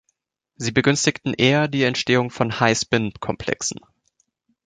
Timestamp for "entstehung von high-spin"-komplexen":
1.83-3.81